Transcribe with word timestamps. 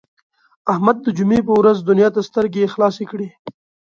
احمد 0.71 0.97
د 1.01 1.07
جمعې 1.17 1.39
په 1.47 1.53
ورځ 1.59 1.77
دنیا 1.89 2.09
ته 2.15 2.21
سترګې 2.29 2.71
خلاصې 2.73 3.05
کړې. 3.11 3.29